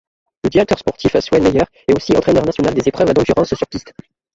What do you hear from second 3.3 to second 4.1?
sur piste.